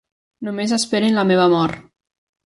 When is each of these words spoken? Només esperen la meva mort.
Només 0.45 0.71
esperen 0.77 1.17
la 1.19 1.25
meva 1.31 1.45
mort. 1.55 1.85